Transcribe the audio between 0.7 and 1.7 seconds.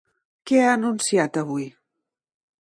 anunciat avui?